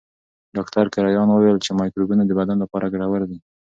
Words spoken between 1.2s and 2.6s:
وویل چې مایکروبونه د بدن